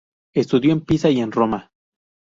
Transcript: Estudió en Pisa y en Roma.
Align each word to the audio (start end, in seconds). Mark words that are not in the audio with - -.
Estudió 0.33 0.73
en 0.73 0.81
Pisa 0.81 1.11
y 1.11 1.19
en 1.19 1.31
Roma. 1.31 1.69